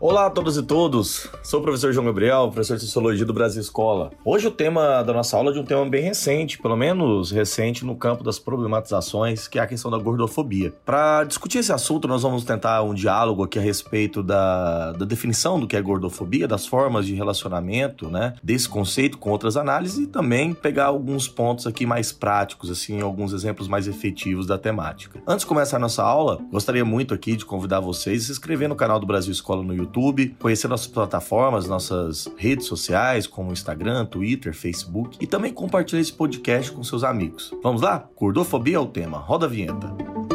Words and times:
Olá 0.00 0.26
a 0.26 0.30
todos 0.30 0.56
e 0.56 0.62
todos, 0.62 1.28
sou 1.42 1.58
o 1.58 1.62
professor 1.64 1.92
João 1.92 2.06
Gabriel, 2.06 2.48
professor 2.52 2.76
de 2.76 2.84
Sociologia 2.84 3.26
do 3.26 3.32
Brasil 3.32 3.60
Escola. 3.60 4.12
Hoje 4.24 4.46
o 4.46 4.50
tema 4.52 5.02
da 5.02 5.12
nossa 5.12 5.36
aula 5.36 5.50
é 5.50 5.54
de 5.54 5.58
um 5.58 5.64
tema 5.64 5.84
bem 5.86 6.04
recente, 6.04 6.56
pelo 6.56 6.76
menos 6.76 7.32
recente 7.32 7.84
no 7.84 7.96
campo 7.96 8.22
das 8.22 8.38
problematizações, 8.38 9.48
que 9.48 9.58
é 9.58 9.62
a 9.62 9.66
questão 9.66 9.90
da 9.90 9.98
gordofobia. 9.98 10.72
Para 10.86 11.24
discutir 11.24 11.58
esse 11.58 11.72
assunto, 11.72 12.06
nós 12.06 12.22
vamos 12.22 12.44
tentar 12.44 12.80
um 12.84 12.94
diálogo 12.94 13.42
aqui 13.42 13.58
a 13.58 13.62
respeito 13.62 14.22
da, 14.22 14.92
da 14.92 15.04
definição 15.04 15.58
do 15.58 15.66
que 15.66 15.74
é 15.74 15.82
gordofobia, 15.82 16.46
das 16.46 16.64
formas 16.64 17.04
de 17.04 17.16
relacionamento, 17.16 18.08
né, 18.08 18.34
desse 18.40 18.68
conceito 18.68 19.18
com 19.18 19.30
outras 19.30 19.56
análises 19.56 19.98
e 19.98 20.06
também 20.06 20.54
pegar 20.54 20.84
alguns 20.84 21.26
pontos 21.26 21.66
aqui 21.66 21.84
mais 21.84 22.12
práticos, 22.12 22.70
assim, 22.70 23.00
alguns 23.00 23.32
exemplos 23.32 23.66
mais 23.66 23.88
efetivos 23.88 24.46
da 24.46 24.56
temática. 24.56 25.20
Antes 25.26 25.40
de 25.40 25.48
começar 25.48 25.78
a 25.78 25.80
nossa 25.80 26.04
aula, 26.04 26.38
gostaria 26.52 26.84
muito 26.84 27.12
aqui 27.12 27.34
de 27.34 27.44
convidar 27.44 27.80
vocês 27.80 28.22
a 28.22 28.26
se 28.26 28.30
inscrever 28.30 28.68
no 28.68 28.76
canal 28.76 29.00
do 29.00 29.06
Brasil 29.06 29.32
Escola 29.32 29.60
no 29.60 29.74
YouTube 29.74 29.87
YouTube, 29.88 30.36
conhecer 30.38 30.68
nossas 30.68 30.86
plataformas, 30.86 31.66
nossas 31.66 32.30
redes 32.36 32.66
sociais, 32.66 33.26
como 33.26 33.52
Instagram, 33.52 34.04
Twitter, 34.06 34.54
Facebook, 34.54 35.16
e 35.20 35.26
também 35.26 35.52
compartilhar 35.52 36.00
esse 36.00 36.12
podcast 36.12 36.70
com 36.70 36.84
seus 36.84 37.02
amigos. 37.02 37.52
Vamos 37.62 37.80
lá? 37.80 38.08
Gordofobia 38.16 38.76
é 38.76 38.80
o 38.80 38.86
tema. 38.86 39.18
Roda 39.18 39.46
a 39.46 39.48
vinheta. 39.48 40.27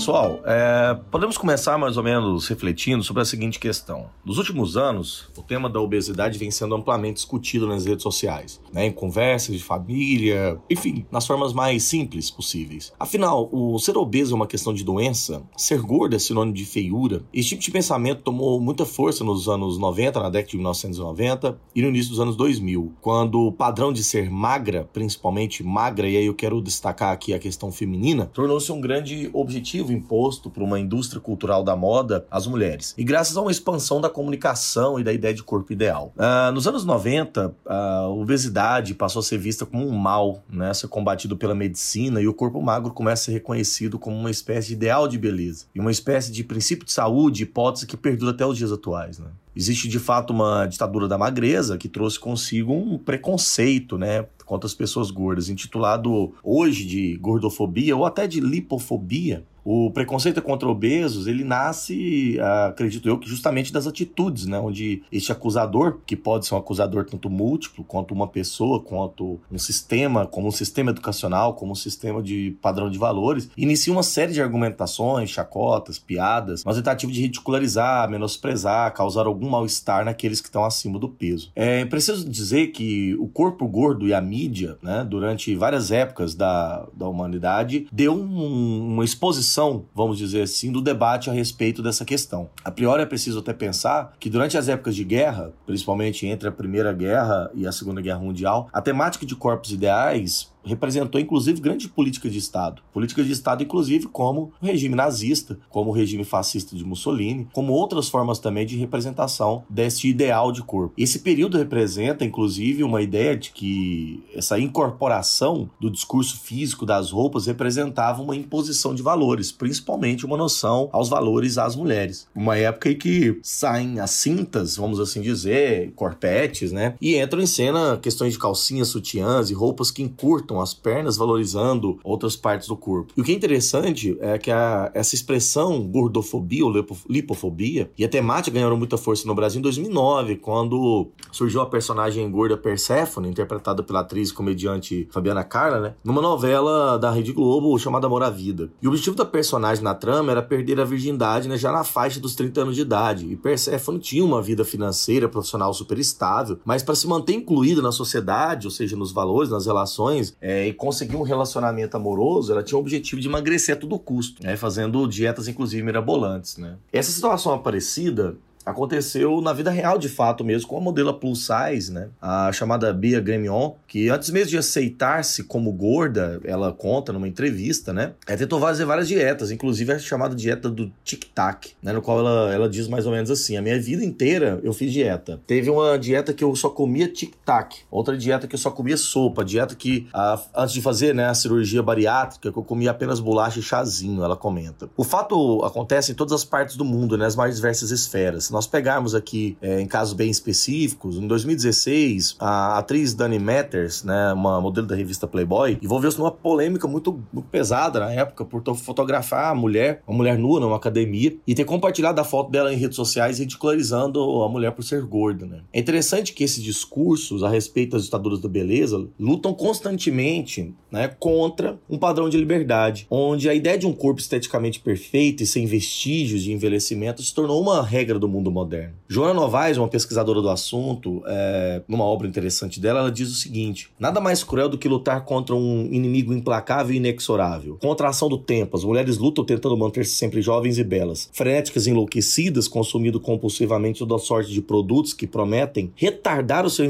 Pessoal, 0.00 0.40
é, 0.46 0.98
podemos 1.10 1.36
começar 1.36 1.76
mais 1.76 1.96
ou 1.98 2.02
menos 2.02 2.48
refletindo 2.48 3.04
sobre 3.04 3.20
a 3.20 3.24
seguinte 3.24 3.58
questão. 3.58 4.06
Nos 4.24 4.38
últimos 4.38 4.76
anos, 4.76 5.28
o 5.36 5.42
tema 5.42 5.68
da 5.68 5.78
obesidade 5.78 6.38
vem 6.38 6.50
sendo 6.50 6.74
amplamente 6.74 7.16
discutido 7.16 7.66
nas 7.66 7.84
redes 7.84 8.02
sociais, 8.02 8.60
né, 8.72 8.86
em 8.86 8.92
conversas 8.92 9.54
de 9.54 9.62
família, 9.62 10.58
enfim, 10.70 11.04
nas 11.10 11.26
formas 11.26 11.52
mais 11.52 11.82
simples 11.82 12.30
possíveis. 12.30 12.92
Afinal, 12.98 13.48
o 13.52 13.78
ser 13.78 13.96
obeso 13.98 14.32
é 14.32 14.36
uma 14.36 14.46
questão 14.46 14.72
de 14.72 14.82
doença, 14.82 15.42
ser 15.56 15.80
gordo 15.82 16.16
é 16.16 16.18
sinônimo 16.18 16.54
de 16.54 16.64
feiura. 16.64 17.22
Esse 17.32 17.50
tipo 17.50 17.62
de 17.62 17.70
pensamento 17.70 18.22
tomou 18.22 18.60
muita 18.60 18.86
força 18.86 19.22
nos 19.22 19.48
anos 19.48 19.76
90, 19.76 20.18
na 20.18 20.30
década 20.30 20.50
de 20.50 20.56
1990 20.56 21.58
e 21.74 21.82
no 21.82 21.88
início 21.88 22.10
dos 22.10 22.20
anos 22.20 22.36
2000, 22.36 22.94
quando 23.00 23.40
o 23.40 23.52
padrão 23.52 23.92
de 23.92 24.02
ser 24.02 24.30
magra, 24.30 24.88
principalmente 24.92 25.62
magra, 25.62 26.08
e 26.08 26.16
aí 26.16 26.26
eu 26.26 26.34
quero 26.34 26.62
destacar 26.62 27.12
aqui 27.12 27.34
a 27.34 27.38
questão 27.38 27.70
feminina, 27.70 28.26
tornou-se 28.26 28.72
um 28.72 28.80
grande 28.80 29.28
objetivo 29.32 29.59
imposto 29.92 30.50
por 30.50 30.62
uma 30.62 30.78
indústria 30.78 31.20
cultural 31.20 31.62
da 31.62 31.76
moda 31.76 32.26
às 32.30 32.46
mulheres. 32.46 32.94
E 32.96 33.04
graças 33.04 33.36
a 33.36 33.40
uma 33.40 33.50
expansão 33.50 34.00
da 34.00 34.08
comunicação 34.08 34.98
e 34.98 35.04
da 35.04 35.12
ideia 35.12 35.34
de 35.34 35.42
corpo 35.42 35.72
ideal. 35.72 36.12
Uh, 36.16 36.52
nos 36.52 36.66
anos 36.66 36.84
90, 36.84 37.54
a 37.66 38.08
obesidade 38.08 38.94
passou 38.94 39.20
a 39.20 39.22
ser 39.22 39.38
vista 39.38 39.64
como 39.64 39.86
um 39.86 39.96
mal, 39.96 40.42
né, 40.48 40.70
a 40.70 40.74
ser 40.74 40.88
combatido 40.88 41.36
pela 41.36 41.54
medicina, 41.54 42.20
e 42.20 42.28
o 42.28 42.34
corpo 42.34 42.60
magro 42.60 42.92
começa 42.92 43.22
a 43.22 43.24
ser 43.26 43.32
reconhecido 43.32 43.98
como 43.98 44.16
uma 44.16 44.30
espécie 44.30 44.68
de 44.68 44.74
ideal 44.74 45.06
de 45.06 45.18
beleza 45.18 45.66
e 45.74 45.80
uma 45.80 45.90
espécie 45.90 46.32
de 46.32 46.42
princípio 46.42 46.86
de 46.86 46.92
saúde, 46.92 47.42
hipótese 47.42 47.86
que 47.86 47.96
perdura 47.96 48.32
até 48.32 48.46
os 48.46 48.56
dias 48.56 48.72
atuais. 48.72 49.18
Né? 49.18 49.28
Existe 49.54 49.88
de 49.88 49.98
fato 49.98 50.32
uma 50.32 50.66
ditadura 50.66 51.08
da 51.08 51.18
magreza 51.18 51.76
que 51.76 51.88
trouxe 51.88 52.18
consigo 52.18 52.72
um 52.72 52.96
preconceito, 52.96 53.98
né, 53.98 54.26
contra 54.44 54.66
as 54.66 54.74
pessoas 54.74 55.10
gordas, 55.10 55.48
intitulado 55.48 56.32
hoje 56.42 56.84
de 56.84 57.16
gordofobia 57.18 57.96
ou 57.96 58.04
até 58.04 58.26
de 58.26 58.40
lipofobia, 58.40 59.44
o 59.64 59.90
preconceito 59.90 60.40
contra 60.42 60.68
obesos, 60.68 61.26
ele 61.26 61.44
nasce, 61.44 62.38
acredito 62.68 63.08
eu, 63.08 63.18
que 63.18 63.28
justamente 63.28 63.72
das 63.72 63.86
atitudes, 63.86 64.46
né? 64.46 64.58
Onde 64.58 65.02
este 65.12 65.32
acusador, 65.32 65.98
que 66.06 66.16
pode 66.16 66.46
ser 66.46 66.54
um 66.54 66.58
acusador 66.58 67.04
tanto 67.04 67.28
múltiplo, 67.28 67.84
quanto 67.84 68.14
uma 68.14 68.26
pessoa, 68.26 68.80
quanto 68.80 69.38
um 69.50 69.58
sistema, 69.58 70.26
como 70.26 70.48
um 70.48 70.52
sistema 70.52 70.90
educacional, 70.90 71.54
como 71.54 71.72
um 71.72 71.76
sistema 71.76 72.22
de 72.22 72.56
padrão 72.62 72.90
de 72.90 72.98
valores, 72.98 73.50
inicia 73.56 73.92
uma 73.92 74.02
série 74.02 74.32
de 74.32 74.42
argumentações, 74.42 75.30
chacotas, 75.30 75.98
piadas, 75.98 76.64
mas 76.64 76.76
tentativa 76.76 77.12
de 77.12 77.20
ridicularizar, 77.20 78.10
menosprezar, 78.10 78.92
causar 78.94 79.26
algum 79.26 79.48
mal-estar 79.48 80.04
naqueles 80.04 80.40
que 80.40 80.48
estão 80.48 80.64
acima 80.64 80.98
do 80.98 81.08
peso. 81.08 81.50
É 81.54 81.84
preciso 81.84 82.28
dizer 82.28 82.68
que 82.68 83.14
o 83.16 83.28
corpo 83.28 83.66
gordo 83.66 84.06
e 84.06 84.14
a 84.14 84.20
mídia, 84.20 84.78
né, 84.82 85.06
durante 85.08 85.54
várias 85.54 85.90
épocas 85.90 86.34
da, 86.34 86.86
da 86.94 87.06
humanidade, 87.06 87.86
deu 87.92 88.14
um, 88.14 88.92
uma 88.92 89.04
exposição 89.04 89.49
vamos 89.94 90.18
dizer 90.18 90.42
assim, 90.42 90.70
do 90.70 90.80
debate 90.80 91.28
a 91.28 91.32
respeito 91.32 91.82
dessa 91.82 92.04
questão. 92.04 92.48
A 92.64 92.70
priori 92.70 93.02
é 93.02 93.06
preciso 93.06 93.40
até 93.40 93.52
pensar 93.52 94.14
que 94.18 94.30
durante 94.30 94.56
as 94.56 94.68
épocas 94.68 94.94
de 94.94 95.04
guerra, 95.04 95.52
principalmente 95.66 96.26
entre 96.26 96.48
a 96.48 96.52
Primeira 96.52 96.92
Guerra 96.92 97.50
e 97.54 97.66
a 97.66 97.72
Segunda 97.72 98.00
Guerra 98.00 98.20
Mundial, 98.20 98.68
a 98.72 98.80
temática 98.80 99.26
de 99.26 99.34
corpos 99.34 99.72
ideais 99.72 100.50
representou 100.64 101.20
inclusive 101.20 101.60
grande 101.60 101.88
política 101.88 102.28
de 102.28 102.38
Estado. 102.38 102.82
Política 102.92 103.22
de 103.22 103.32
Estado, 103.32 103.62
inclusive, 103.62 104.06
como 104.06 104.52
o 104.60 104.66
regime 104.66 104.94
nazista, 104.94 105.58
como 105.68 105.90
o 105.90 105.92
regime 105.92 106.24
fascista 106.24 106.76
de 106.76 106.84
Mussolini, 106.84 107.48
como 107.52 107.72
outras 107.72 108.08
formas 108.08 108.38
também 108.38 108.66
de 108.66 108.76
representação 108.76 109.62
deste 109.68 110.08
ideal 110.08 110.52
de 110.52 110.62
corpo. 110.62 110.94
Esse 110.96 111.20
período 111.20 111.58
representa, 111.58 112.24
inclusive, 112.24 112.82
uma 112.82 113.02
ideia 113.02 113.36
de 113.36 113.50
que 113.50 114.22
essa 114.34 114.58
incorporação 114.58 115.68
do 115.80 115.90
discurso 115.90 116.38
físico 116.40 116.86
das 116.86 117.10
roupas 117.10 117.46
representava 117.46 118.22
uma 118.22 118.36
imposição 118.36 118.94
de 118.94 119.02
valores, 119.02 119.52
principalmente 119.52 120.26
uma 120.26 120.36
noção 120.36 120.88
aos 120.92 121.08
valores 121.08 121.58
às 121.58 121.76
mulheres. 121.76 122.26
Uma 122.34 122.56
época 122.56 122.90
em 122.90 122.96
que 122.96 123.38
saem 123.42 124.00
as 124.00 124.10
cintas, 124.10 124.76
vamos 124.76 125.00
assim 125.00 125.20
dizer, 125.20 125.92
corpetes, 125.94 126.72
né? 126.72 126.94
E 127.00 127.16
entram 127.16 127.40
em 127.40 127.46
cena 127.46 127.98
questões 128.00 128.32
de 128.32 128.38
calcinhas, 128.38 128.88
sutiãs 128.88 129.50
e 129.50 129.54
roupas 129.54 129.90
que 129.90 130.02
encurtam 130.02 130.49
as 130.58 130.72
pernas, 130.72 131.18
valorizando 131.18 131.98
outras 132.02 132.34
partes 132.34 132.66
do 132.66 132.76
corpo. 132.76 133.12
E 133.14 133.20
o 133.20 133.24
que 133.24 133.32
é 133.32 133.34
interessante 133.34 134.16
é 134.20 134.38
que 134.38 134.50
a, 134.50 134.90
essa 134.94 135.14
expressão 135.14 135.86
gordofobia 135.86 136.64
ou 136.64 136.72
lipofobia 137.08 137.90
e 137.98 138.04
a 138.04 138.08
temática 138.08 138.54
ganharam 138.54 138.76
muita 138.76 138.96
força 138.96 139.26
no 139.28 139.34
Brasil 139.34 139.58
em 139.58 139.62
2009, 139.62 140.36
quando 140.36 141.08
surgiu 141.30 141.60
a 141.60 141.66
personagem 141.66 142.28
gorda 142.30 142.56
Persephone, 142.56 143.28
interpretada 143.28 143.82
pela 143.82 144.00
atriz 144.00 144.30
e 144.30 144.34
comediante 144.34 145.06
Fabiana 145.10 145.44
Carla, 145.44 145.80
né? 145.80 145.94
Numa 146.02 146.22
novela 146.22 146.98
da 146.98 147.10
Rede 147.10 147.32
Globo 147.32 147.78
chamada 147.78 148.06
Amor 148.06 148.22
à 148.22 148.30
Vida. 148.30 148.70
E 148.80 148.86
o 148.86 148.90
objetivo 148.90 149.16
da 149.16 149.24
personagem 149.24 149.84
na 149.84 149.94
trama 149.94 150.30
era 150.30 150.42
perder 150.42 150.80
a 150.80 150.84
virgindade 150.84 151.48
né, 151.48 151.56
já 151.56 151.70
na 151.70 151.84
faixa 151.84 152.18
dos 152.18 152.34
30 152.34 152.62
anos 152.62 152.76
de 152.76 152.82
idade. 152.82 153.26
E 153.26 153.36
Persephone 153.36 153.98
tinha 153.98 154.24
uma 154.24 154.40
vida 154.40 154.64
financeira, 154.64 155.28
profissional 155.28 155.72
super 155.74 155.98
estável, 155.98 156.58
mas 156.64 156.82
para 156.82 156.94
se 156.94 157.06
manter 157.06 157.34
incluída 157.34 157.82
na 157.82 157.92
sociedade, 157.92 158.66
ou 158.66 158.70
seja, 158.70 158.96
nos 158.96 159.12
valores, 159.12 159.50
nas 159.50 159.66
relações, 159.66 160.36
é, 160.40 160.66
e 160.66 160.72
conseguir 160.72 161.16
um 161.16 161.22
relacionamento 161.22 161.96
amoroso, 161.96 162.52
ela 162.52 162.62
tinha 162.62 162.78
o 162.78 162.80
objetivo 162.80 163.20
de 163.20 163.28
emagrecer 163.28 163.76
a 163.76 163.78
todo 163.78 163.98
custo, 163.98 164.42
né, 164.42 164.56
fazendo 164.56 165.06
dietas 165.06 165.48
inclusive 165.48 165.82
mirabolantes. 165.82 166.56
Né. 166.56 166.76
Essa 166.92 167.10
situação 167.10 167.52
aparecida 167.52 168.36
aconteceu 168.64 169.40
na 169.40 169.52
vida 169.52 169.70
real 169.70 169.98
de 169.98 170.08
fato 170.08 170.44
mesmo 170.44 170.68
com 170.68 170.76
a 170.76 170.80
modelo 170.80 171.12
plus 171.14 171.46
size, 171.46 171.92
né? 171.92 172.08
A 172.20 172.52
chamada 172.52 172.92
Bia 172.92 173.20
Gremion, 173.20 173.72
que 173.86 174.08
antes 174.08 174.30
mesmo 174.30 174.50
de 174.50 174.58
aceitar-se 174.58 175.44
como 175.44 175.72
gorda, 175.72 176.40
ela 176.44 176.72
conta 176.72 177.12
numa 177.12 177.26
entrevista, 177.26 177.92
né? 177.92 178.12
Ela 178.26 178.36
tentou 178.36 178.60
fazer 178.60 178.84
várias 178.84 179.08
dietas, 179.08 179.50
inclusive 179.50 179.92
a 179.92 179.98
chamada 179.98 180.34
dieta 180.34 180.68
do 180.68 180.92
tic-tac, 181.04 181.72
né? 181.82 181.92
No 181.92 182.02
qual 182.02 182.18
ela, 182.20 182.52
ela 182.52 182.68
diz 182.68 182.86
mais 182.88 183.06
ou 183.06 183.12
menos 183.12 183.30
assim: 183.30 183.56
a 183.56 183.62
minha 183.62 183.80
vida 183.80 184.04
inteira 184.04 184.60
eu 184.62 184.72
fiz 184.72 184.92
dieta. 184.92 185.40
Teve 185.46 185.70
uma 185.70 185.98
dieta 185.98 186.32
que 186.32 186.44
eu 186.44 186.54
só 186.54 186.68
comia 186.68 187.08
tic-tac, 187.08 187.80
outra 187.90 188.16
dieta 188.16 188.46
que 188.46 188.54
eu 188.54 188.58
só 188.58 188.70
comia 188.70 188.96
sopa, 188.96 189.44
dieta 189.44 189.74
que 189.74 190.06
a, 190.12 190.40
antes 190.54 190.74
de 190.74 190.82
fazer 190.82 191.14
né, 191.14 191.26
a 191.26 191.34
cirurgia 191.34 191.82
bariátrica, 191.82 192.52
que 192.52 192.58
eu 192.58 192.64
comia 192.64 192.90
apenas 192.90 193.20
bolacha 193.20 193.58
e 193.58 193.62
chazinho, 193.62 194.22
ela 194.22 194.36
comenta. 194.36 194.88
O 194.96 195.04
fato 195.04 195.64
acontece 195.64 196.12
em 196.12 196.14
todas 196.14 196.32
as 196.32 196.44
partes 196.44 196.76
do 196.76 196.84
mundo, 196.84 197.16
né? 197.16 197.26
As 197.26 197.36
mais 197.36 197.56
diversas 197.56 197.90
esferas 197.90 198.49
se 198.50 198.52
nós 198.52 198.66
pegarmos 198.66 199.14
aqui 199.14 199.56
é, 199.62 199.80
em 199.80 199.86
casos 199.86 200.12
bem 200.12 200.28
específicos, 200.28 201.16
em 201.16 201.26
2016, 201.28 202.34
a 202.40 202.78
atriz 202.78 203.14
Dani 203.14 203.38
Matters, 203.38 204.02
né, 204.02 204.32
uma 204.32 204.60
modelo 204.60 204.88
da 204.88 204.96
revista 204.96 205.24
Playboy, 205.24 205.78
envolveu-se 205.80 206.18
numa 206.18 206.32
polêmica 206.32 206.88
muito, 206.88 207.12
muito, 207.32 207.48
pesada 207.48 208.00
na 208.00 208.12
época 208.12 208.44
por 208.44 208.60
fotografar 208.76 209.52
a 209.52 209.54
mulher, 209.54 210.02
uma 210.04 210.16
mulher 210.16 210.36
nua 210.36 210.58
numa 210.58 210.74
academia, 210.74 211.36
e 211.46 211.54
ter 211.54 211.64
compartilhado 211.64 212.20
a 212.20 212.24
foto 212.24 212.50
dela 212.50 212.74
em 212.74 212.76
redes 212.76 212.96
sociais 212.96 213.38
ridicularizando 213.38 214.42
a 214.42 214.48
mulher 214.48 214.72
por 214.72 214.82
ser 214.82 215.02
gorda. 215.02 215.46
Né? 215.46 215.60
É 215.72 215.78
interessante 215.78 216.32
que 216.32 216.42
esses 216.42 216.62
discursos 216.62 217.44
a 217.44 217.48
respeito 217.48 217.92
das 217.92 218.04
ditaduras 218.04 218.40
da 218.40 218.48
beleza 218.48 219.06
lutam 219.18 219.54
constantemente 219.54 220.74
né, 220.90 221.06
contra 221.20 221.78
um 221.88 221.96
padrão 221.96 222.28
de 222.28 222.36
liberdade, 222.36 223.06
onde 223.08 223.48
a 223.48 223.54
ideia 223.54 223.78
de 223.78 223.86
um 223.86 223.92
corpo 223.92 224.20
esteticamente 224.20 224.80
perfeito 224.80 225.44
e 225.44 225.46
sem 225.46 225.66
vestígios 225.66 226.42
de 226.42 226.52
envelhecimento 226.52 227.22
se 227.22 227.32
tornou 227.32 227.62
uma 227.62 227.80
regra 227.80 228.18
do 228.18 228.28
mundo 228.28 228.39
mundo 228.40 228.50
moderno. 228.50 228.94
Joana 229.08 229.34
Novaes, 229.34 229.76
uma 229.76 229.88
pesquisadora 229.88 230.40
do 230.40 230.48
assunto, 230.48 231.22
é, 231.26 231.82
numa 231.86 232.04
obra 232.04 232.26
interessante 232.26 232.80
dela, 232.80 233.00
ela 233.00 233.12
diz 233.12 233.30
o 233.30 233.34
seguinte: 233.34 233.90
nada 233.98 234.20
mais 234.20 234.42
cruel 234.42 234.68
do 234.68 234.78
que 234.78 234.88
lutar 234.88 235.24
contra 235.24 235.54
um 235.54 235.88
inimigo 235.92 236.32
implacável 236.32 236.94
e 236.94 236.96
inexorável. 236.96 237.76
Contra 237.80 238.06
a 238.06 238.10
ação 238.10 238.28
do 238.28 238.38
tempo, 238.38 238.76
as 238.76 238.84
mulheres 238.84 239.18
lutam 239.18 239.44
tentando 239.44 239.76
manter-se 239.76 240.14
sempre 240.14 240.40
jovens 240.40 240.78
e 240.78 240.84
belas, 240.84 241.28
frenéticas 241.32 241.86
enlouquecidas, 241.86 242.66
consumindo 242.66 243.20
compulsivamente 243.20 243.98
toda 243.98 244.18
sorte 244.18 244.50
de 244.50 244.62
produtos 244.62 245.12
que 245.12 245.26
prometem 245.26 245.92
retardar 245.94 246.64
o 246.64 246.70
seu 246.70 246.84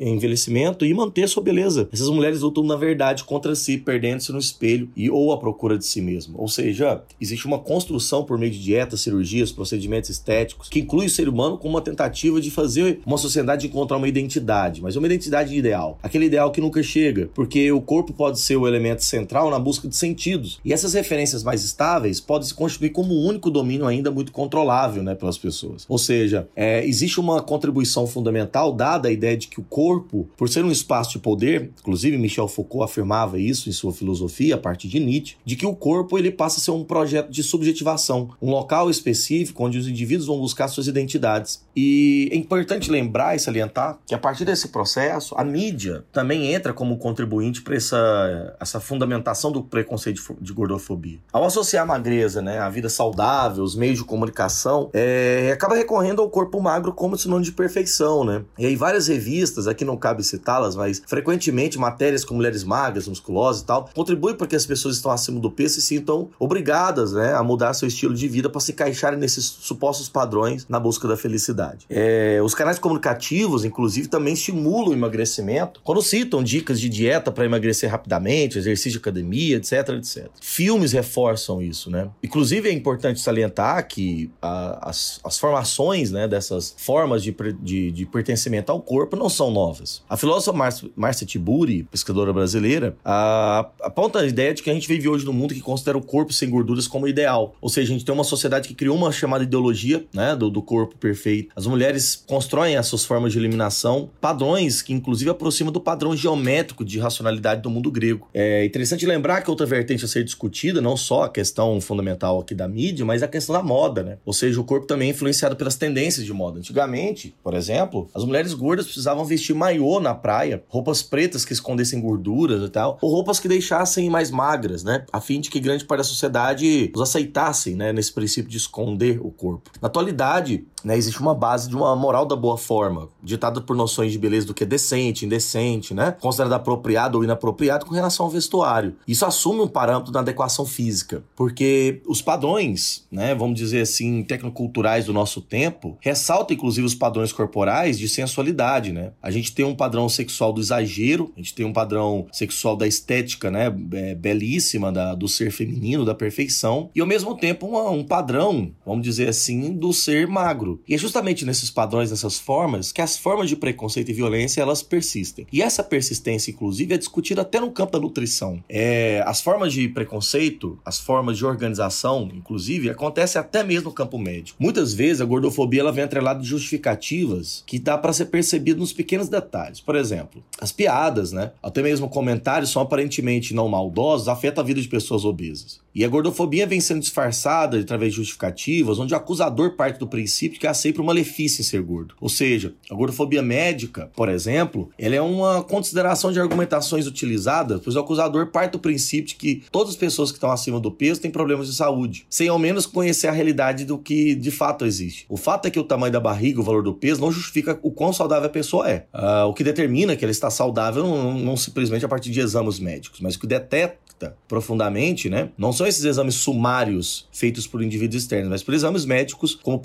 envelhecimento 0.00 0.84
e 0.84 0.92
manter 0.92 1.28
sua 1.28 1.42
beleza. 1.42 1.88
Essas 1.92 2.08
mulheres 2.08 2.42
lutam, 2.42 2.64
na 2.64 2.76
verdade, 2.76 3.24
contra 3.24 3.54
si, 3.54 3.78
perdendo-se 3.78 4.32
no 4.32 4.38
espelho 4.38 4.90
e 4.94 5.08
ou 5.10 5.32
à 5.32 5.38
procura 5.38 5.78
de 5.78 5.86
si 5.86 6.00
mesmo. 6.00 6.38
Ou 6.38 6.48
seja, 6.48 7.02
existe 7.20 7.46
uma 7.46 7.58
construção 7.58 8.24
por 8.24 8.38
meio 8.38 8.52
de 8.52 8.62
dietas, 8.62 9.00
cirurgias, 9.00 9.52
procedimentos 9.52 10.10
estéticos, 10.10 10.68
que 10.68 10.82
inclui 10.90 11.06
o 11.06 11.10
ser 11.10 11.28
humano 11.28 11.56
como 11.56 11.74
uma 11.74 11.80
tentativa 11.80 12.40
de 12.40 12.50
fazer 12.50 12.98
uma 13.06 13.16
sociedade 13.16 13.68
encontrar 13.68 13.96
uma 13.96 14.08
identidade, 14.08 14.82
mas 14.82 14.96
uma 14.96 15.06
identidade 15.06 15.56
ideal. 15.56 15.96
Aquele 16.02 16.26
ideal 16.26 16.50
que 16.50 16.60
nunca 16.60 16.82
chega, 16.82 17.30
porque 17.32 17.70
o 17.70 17.80
corpo 17.80 18.12
pode 18.12 18.40
ser 18.40 18.56
o 18.56 18.66
elemento 18.66 19.04
central 19.04 19.50
na 19.50 19.58
busca 19.58 19.86
de 19.86 19.94
sentidos. 19.94 20.58
E 20.64 20.72
essas 20.72 20.94
referências 20.94 21.44
mais 21.44 21.62
estáveis 21.62 22.18
podem 22.18 22.48
se 22.48 22.54
constituir 22.54 22.90
como 22.90 23.14
um 23.14 23.24
único 23.24 23.50
domínio 23.50 23.86
ainda 23.86 24.10
muito 24.10 24.32
controlável 24.32 25.02
né, 25.02 25.14
pelas 25.14 25.38
pessoas. 25.38 25.86
Ou 25.88 25.96
seja, 25.96 26.48
é, 26.56 26.84
existe 26.84 27.20
uma 27.20 27.40
contribuição 27.40 28.04
fundamental 28.06 28.72
dada 28.72 29.08
a 29.08 29.12
ideia 29.12 29.36
de 29.36 29.46
que 29.46 29.60
o 29.60 29.64
corpo, 29.64 30.28
por 30.36 30.48
ser 30.48 30.64
um 30.64 30.72
espaço 30.72 31.12
de 31.12 31.18
poder, 31.20 31.70
inclusive 31.80 32.18
Michel 32.18 32.48
Foucault 32.48 32.90
afirmava 32.90 33.38
isso 33.38 33.68
em 33.68 33.72
sua 33.72 33.92
filosofia, 33.92 34.56
a 34.56 34.58
partir 34.58 34.88
de 34.88 34.98
Nietzsche, 34.98 35.36
de 35.44 35.54
que 35.54 35.66
o 35.66 35.74
corpo 35.74 36.18
ele 36.18 36.32
passa 36.32 36.58
a 36.58 36.62
ser 36.62 36.72
um 36.72 36.82
projeto 36.82 37.30
de 37.30 37.44
subjetivação, 37.44 38.30
um 38.42 38.50
local 38.50 38.90
específico 38.90 39.64
onde 39.64 39.78
os 39.78 39.86
indivíduos 39.86 40.26
vão 40.26 40.40
buscar 40.40 40.66
suas 40.80 40.88
identidades. 40.88 41.62
E 41.74 42.28
é 42.32 42.36
importante 42.36 42.90
lembrar 42.90 43.34
e 43.34 43.38
salientar 43.38 43.98
que 44.06 44.14
a 44.14 44.18
partir 44.18 44.44
desse 44.44 44.68
processo, 44.68 45.34
a 45.36 45.44
mídia 45.44 46.04
também 46.12 46.52
entra 46.52 46.72
como 46.72 46.98
contribuinte 46.98 47.62
para 47.62 47.74
essa, 47.74 48.56
essa 48.60 48.80
fundamentação 48.80 49.50
do 49.52 49.62
preconceito 49.62 50.36
de 50.40 50.52
gordofobia. 50.52 51.18
Ao 51.32 51.44
associar 51.44 51.84
a 51.84 51.86
magreza, 51.86 52.42
né, 52.42 52.58
a 52.58 52.68
vida 52.68 52.88
saudável, 52.88 53.62
os 53.62 53.74
meios 53.74 53.98
de 53.98 54.04
comunicação, 54.04 54.90
é, 54.92 55.50
acaba 55.52 55.74
recorrendo 55.74 56.20
ao 56.20 56.28
corpo 56.28 56.60
magro 56.60 56.92
como 56.92 57.16
sinônimo 57.16 57.44
de 57.44 57.52
perfeição, 57.52 58.24
né? 58.24 58.42
E 58.58 58.66
aí 58.66 58.76
várias 58.76 59.06
revistas, 59.08 59.66
aqui 59.66 59.84
não 59.84 59.96
cabe 59.96 60.22
citá-las, 60.22 60.76
mas 60.76 61.02
frequentemente 61.06 61.78
matérias 61.78 62.24
com 62.24 62.34
mulheres 62.34 62.64
magras, 62.64 63.08
musculosas 63.08 63.62
e 63.62 63.66
tal, 63.66 63.88
contribuem 63.94 64.34
para 64.34 64.46
que 64.46 64.56
as 64.56 64.66
pessoas 64.66 64.96
estão 64.96 65.10
acima 65.10 65.40
do 65.40 65.50
peso 65.50 65.70
se 65.74 65.82
sintam 65.82 66.28
obrigadas, 66.38 67.12
né, 67.12 67.34
a 67.34 67.42
mudar 67.42 67.74
seu 67.74 67.86
estilo 67.86 68.14
de 68.14 68.26
vida 68.26 68.50
para 68.50 68.60
se 68.60 68.72
encaixarem 68.72 69.18
nesses 69.18 69.44
supostos 69.44 70.08
padrões 70.08 70.66
na 70.68 70.80
busca 70.80 71.06
da 71.06 71.16
felicidade. 71.16 71.69
É, 71.88 72.40
os 72.42 72.54
canais 72.54 72.78
comunicativos, 72.78 73.64
inclusive, 73.64 74.08
também 74.08 74.34
estimulam 74.34 74.90
o 74.90 74.92
emagrecimento 74.92 75.80
quando 75.84 76.02
citam 76.02 76.42
dicas 76.42 76.80
de 76.80 76.88
dieta 76.88 77.30
para 77.30 77.44
emagrecer 77.44 77.90
rapidamente, 77.90 78.58
exercício 78.58 78.92
de 78.92 78.98
academia, 78.98 79.56
etc, 79.56 79.90
etc. 79.90 80.28
Filmes 80.40 80.92
reforçam 80.92 81.62
isso, 81.62 81.90
né? 81.90 82.08
Inclusive 82.22 82.68
é 82.68 82.72
importante 82.72 83.20
salientar 83.20 83.86
que 83.86 84.30
a, 84.40 84.90
as, 84.90 85.20
as 85.24 85.38
formações, 85.38 86.10
né, 86.10 86.26
dessas 86.28 86.74
formas 86.76 87.22
de, 87.22 87.34
de, 87.60 87.90
de, 87.90 88.06
pertencimento 88.06 88.72
ao 88.72 88.80
corpo 88.80 89.16
não 89.16 89.28
são 89.28 89.50
novas. 89.50 90.02
A 90.08 90.16
filósofa 90.16 90.56
Márcia 90.96 91.26
Tiburi, 91.26 91.84
pesquisadora 91.84 92.32
brasileira, 92.32 92.96
a, 93.04 93.68
aponta 93.80 94.20
a 94.20 94.26
ideia 94.26 94.54
de 94.54 94.62
que 94.62 94.70
a 94.70 94.74
gente 94.74 94.88
vive 94.88 95.08
hoje 95.08 95.24
num 95.24 95.32
mundo 95.32 95.54
que 95.54 95.60
considera 95.60 95.96
o 95.96 96.02
corpo 96.02 96.32
sem 96.32 96.48
gorduras 96.48 96.86
como 96.86 97.06
ideal. 97.06 97.54
Ou 97.60 97.68
seja, 97.68 97.90
a 97.90 97.92
gente 97.92 98.04
tem 98.04 98.14
uma 98.14 98.24
sociedade 98.24 98.68
que 98.68 98.74
criou 98.74 98.96
uma 98.96 99.12
chamada 99.12 99.44
ideologia 99.44 100.04
né, 100.12 100.34
do, 100.34 100.50
do 100.50 100.62
corpo 100.62 100.96
perfeito. 100.96 101.49
As 101.54 101.66
mulheres 101.66 102.22
constroem 102.26 102.76
as 102.76 102.86
suas 102.86 103.04
formas 103.04 103.32
de 103.32 103.38
eliminação, 103.38 104.10
padrões 104.20 104.82
que 104.82 104.92
inclusive 104.92 105.30
aproximam 105.30 105.72
do 105.72 105.80
padrão 105.80 106.16
geométrico 106.16 106.84
de 106.84 106.98
racionalidade 106.98 107.62
do 107.62 107.70
mundo 107.70 107.90
grego. 107.90 108.28
É 108.32 108.64
interessante 108.64 109.06
lembrar 109.06 109.42
que 109.42 109.50
outra 109.50 109.66
vertente 109.66 110.04
a 110.04 110.08
ser 110.08 110.24
discutida, 110.24 110.80
não 110.80 110.96
só 110.96 111.24
a 111.24 111.28
questão 111.28 111.80
fundamental 111.80 112.40
aqui 112.40 112.54
da 112.54 112.68
mídia, 112.68 113.04
mas 113.04 113.22
a 113.22 113.28
questão 113.28 113.54
da 113.54 113.62
moda, 113.62 114.02
né? 114.02 114.18
Ou 114.24 114.32
seja, 114.32 114.60
o 114.60 114.64
corpo 114.64 114.86
também 114.86 115.08
é 115.08 115.10
influenciado 115.10 115.56
pelas 115.56 115.76
tendências 115.76 116.24
de 116.24 116.32
moda. 116.32 116.58
Antigamente, 116.58 117.34
por 117.42 117.54
exemplo, 117.54 118.08
as 118.14 118.24
mulheres 118.24 118.54
gordas 118.54 118.86
precisavam 118.86 119.24
vestir 119.24 119.54
maiô 119.54 120.00
na 120.00 120.14
praia, 120.14 120.62
roupas 120.68 121.02
pretas 121.02 121.44
que 121.44 121.52
escondessem 121.52 122.00
gorduras 122.00 122.62
e 122.62 122.68
tal, 122.68 122.98
ou 123.00 123.10
roupas 123.10 123.40
que 123.40 123.48
deixassem 123.48 124.08
mais 124.08 124.30
magras, 124.30 124.84
né? 124.84 125.04
A 125.12 125.20
fim 125.20 125.40
de 125.40 125.50
que 125.50 125.60
grande 125.60 125.84
parte 125.84 126.00
da 126.00 126.04
sociedade 126.04 126.92
os 126.94 127.02
aceitassem, 127.02 127.74
né? 127.74 127.92
Nesse 127.92 128.12
princípio 128.12 128.50
de 128.50 128.56
esconder 128.56 129.20
o 129.20 129.30
corpo. 129.30 129.70
Na 129.80 129.88
atualidade, 129.88 130.64
né, 130.84 130.96
existe 130.96 131.20
uma 131.20 131.34
base 131.40 131.70
de 131.70 131.74
uma 131.74 131.96
moral 131.96 132.26
da 132.26 132.36
boa 132.36 132.58
forma, 132.58 133.08
ditada 133.22 133.62
por 133.62 133.74
noções 133.74 134.12
de 134.12 134.18
beleza 134.18 134.46
do 134.46 134.52
que 134.52 134.64
é 134.64 134.66
decente, 134.66 135.24
indecente, 135.24 135.94
né? 135.94 136.14
Considerado 136.20 136.52
apropriado 136.52 137.16
ou 137.16 137.24
inapropriado 137.24 137.86
com 137.86 137.94
relação 137.94 138.26
ao 138.26 138.30
vestuário. 138.30 138.94
Isso 139.08 139.24
assume 139.24 139.60
um 139.62 139.66
parâmetro 139.66 140.12
da 140.12 140.20
adequação 140.20 140.66
física, 140.66 141.24
porque 141.34 142.02
os 142.06 142.20
padrões, 142.20 143.06
né, 143.10 143.34
vamos 143.34 143.58
dizer 143.58 143.80
assim, 143.80 144.22
tecnoculturais 144.22 145.06
do 145.06 145.14
nosso 145.14 145.40
tempo, 145.40 145.96
ressaltam 146.00 146.54
inclusive 146.54 146.86
os 146.86 146.94
padrões 146.94 147.32
corporais 147.32 147.98
de 147.98 148.08
sensualidade, 148.08 148.92
né? 148.92 149.12
A 149.22 149.30
gente 149.30 149.54
tem 149.54 149.64
um 149.64 149.74
padrão 149.74 150.08
sexual 150.08 150.52
do 150.52 150.60
exagero, 150.60 151.32
a 151.34 151.40
gente 151.40 151.54
tem 151.54 151.64
um 151.64 151.72
padrão 151.72 152.26
sexual 152.30 152.76
da 152.76 152.86
estética, 152.86 153.50
né, 153.50 153.74
é, 153.92 154.14
belíssima 154.14 154.92
da, 154.92 155.14
do 155.14 155.26
ser 155.26 155.50
feminino, 155.50 156.04
da 156.04 156.14
perfeição, 156.14 156.90
e 156.94 157.00
ao 157.00 157.06
mesmo 157.06 157.34
tempo 157.34 157.66
uma, 157.66 157.88
um 157.90 158.04
padrão, 158.04 158.72
vamos 158.84 159.02
dizer 159.02 159.28
assim, 159.28 159.72
do 159.72 159.92
ser 159.92 160.26
magro 160.26 160.50
e 160.86 160.94
é 160.94 160.98
justamente 160.98 161.29
nesses 161.44 161.70
padrões, 161.70 162.10
nessas 162.10 162.38
formas, 162.38 162.92
que 162.92 163.00
as 163.00 163.16
formas 163.16 163.48
de 163.48 163.56
preconceito 163.56 164.10
e 164.10 164.14
violência 164.14 164.60
elas 164.60 164.82
persistem. 164.82 165.46
E 165.52 165.62
essa 165.62 165.82
persistência, 165.82 166.50
inclusive, 166.50 166.94
é 166.94 166.98
discutida 166.98 167.42
até 167.42 167.60
no 167.60 167.70
campo 167.70 167.92
da 167.92 168.00
nutrição. 168.00 168.62
É, 168.68 169.22
as 169.26 169.40
formas 169.40 169.72
de 169.72 169.88
preconceito, 169.88 170.78
as 170.84 170.98
formas 170.98 171.38
de 171.38 171.44
organização, 171.44 172.30
inclusive, 172.34 172.90
acontecem 172.90 173.40
até 173.40 173.62
mesmo 173.62 173.90
no 173.90 173.92
campo 173.92 174.18
médico. 174.18 174.56
Muitas 174.60 174.92
vezes 174.92 175.20
a 175.20 175.24
gordofobia 175.24 175.80
ela 175.80 175.92
vem 175.92 176.04
atrelada 176.04 176.40
de 176.40 176.46
justificativas 176.46 177.62
que 177.66 177.78
dá 177.78 177.96
para 177.96 178.12
ser 178.12 178.26
percebido 178.26 178.80
nos 178.80 178.92
pequenos 178.92 179.28
detalhes. 179.28 179.80
Por 179.80 179.96
exemplo, 179.96 180.42
as 180.60 180.72
piadas, 180.72 181.32
né? 181.32 181.52
Até 181.62 181.82
mesmo 181.82 182.08
comentários 182.08 182.70
são 182.70 182.82
aparentemente 182.82 183.54
não 183.54 183.68
maldosos, 183.68 184.28
afetam 184.28 184.62
a 184.62 184.66
vida 184.66 184.80
de 184.80 184.88
pessoas 184.88 185.24
obesas. 185.24 185.80
E 185.94 186.04
a 186.04 186.08
gordofobia 186.08 186.66
vem 186.66 186.80
sendo 186.80 187.00
disfarçada 187.00 187.78
através 187.78 188.12
de 188.12 188.18
justificativas, 188.18 188.98
onde 188.98 189.12
o 189.12 189.16
acusador 189.16 189.76
parte 189.76 189.98
do 189.98 190.06
princípio 190.06 190.60
que 190.60 190.66
há 190.66 190.74
sempre 190.74 191.02
um 191.02 191.04
malefício 191.04 191.60
em 191.60 191.64
ser 191.64 191.82
gordo. 191.82 192.14
Ou 192.20 192.28
seja, 192.28 192.74
a 192.90 192.94
gordofobia 192.94 193.42
médica, 193.42 194.10
por 194.14 194.28
exemplo, 194.28 194.90
ela 194.98 195.16
é 195.16 195.20
uma 195.20 195.62
consideração 195.62 196.32
de 196.32 196.40
argumentações 196.40 197.06
utilizadas, 197.06 197.80
pois 197.82 197.96
o 197.96 198.00
acusador 198.00 198.46
parte 198.48 198.72
do 198.72 198.78
princípio 198.78 199.28
de 199.28 199.34
que 199.34 199.62
todas 199.70 199.90
as 199.90 199.96
pessoas 199.96 200.30
que 200.30 200.36
estão 200.36 200.50
acima 200.50 200.78
do 200.78 200.90
peso 200.90 201.20
têm 201.20 201.30
problemas 201.30 201.66
de 201.66 201.74
saúde, 201.74 202.26
sem 202.30 202.48
ao 202.48 202.58
menos 202.58 202.86
conhecer 202.86 203.28
a 203.28 203.32
realidade 203.32 203.84
do 203.84 203.98
que 203.98 204.34
de 204.34 204.50
fato 204.50 204.86
existe. 204.86 205.26
O 205.28 205.36
fato 205.36 205.66
é 205.66 205.70
que 205.70 205.78
o 205.78 205.84
tamanho 205.84 206.12
da 206.12 206.20
barriga, 206.20 206.60
o 206.60 206.64
valor 206.64 206.82
do 206.82 206.94
peso, 206.94 207.20
não 207.20 207.32
justifica 207.32 207.78
o 207.82 207.90
quão 207.90 208.12
saudável 208.12 208.46
a 208.46 208.52
pessoa 208.52 208.88
é. 208.88 209.06
Uh, 209.14 209.46
o 209.46 209.54
que 209.54 209.64
determina 209.64 210.16
que 210.16 210.24
ela 210.24 210.32
está 210.32 210.50
saudável 210.50 211.02
não, 211.02 211.38
não 211.38 211.56
simplesmente 211.56 212.04
a 212.04 212.08
partir 212.08 212.30
de 212.30 212.40
exames 212.40 212.78
médicos, 212.78 213.20
mas 213.20 213.34
o 213.34 213.40
que 213.40 213.46
detecta 213.46 214.36
profundamente, 214.46 215.30
né? 215.30 215.50
Não 215.56 215.72
são 215.80 215.86
esses 215.86 216.04
exames 216.04 216.34
sumários 216.34 217.26
feitos 217.32 217.66
por 217.66 217.82
indivíduos 217.82 218.22
externos, 218.22 218.50
mas 218.50 218.62
por 218.62 218.74
exames 218.74 219.06
médicos 219.06 219.54
como 219.54 219.80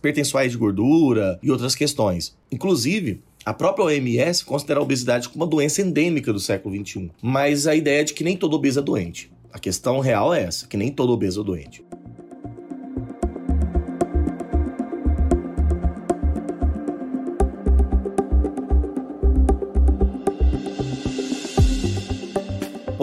pertençoais 0.00 0.50
de 0.50 0.56
gordura 0.56 1.38
e 1.42 1.50
outras 1.50 1.74
questões. 1.74 2.34
Inclusive, 2.50 3.20
a 3.44 3.52
própria 3.52 3.84
OMS 3.84 4.42
considera 4.42 4.80
a 4.80 4.82
obesidade 4.82 5.28
como 5.28 5.44
uma 5.44 5.50
doença 5.50 5.82
endêmica 5.82 6.32
do 6.32 6.40
século 6.40 6.74
XXI, 6.74 7.10
mas 7.20 7.66
a 7.66 7.76
ideia 7.76 8.00
é 8.00 8.04
de 8.04 8.14
que 8.14 8.24
nem 8.24 8.38
todo 8.38 8.54
obeso 8.54 8.78
é 8.80 8.82
doente. 8.82 9.30
A 9.52 9.58
questão 9.58 10.00
real 10.00 10.32
é 10.32 10.44
essa, 10.44 10.66
que 10.66 10.78
nem 10.78 10.90
todo 10.90 11.12
obeso 11.12 11.42
é 11.42 11.44
doente. 11.44 11.84